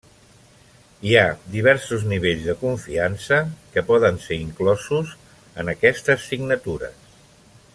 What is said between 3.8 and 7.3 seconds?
poden ser inclosos en aquestes signatures.